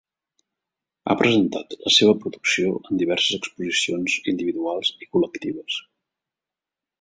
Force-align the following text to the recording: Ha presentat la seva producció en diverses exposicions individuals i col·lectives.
Ha 1.11 1.15
presentat 1.19 1.75
la 1.83 1.91
seva 1.97 2.15
producció 2.23 2.71
en 2.79 3.01
diverses 3.01 3.37
exposicions 3.39 4.17
individuals 4.33 4.91
i 5.07 5.11
col·lectives. 5.13 5.79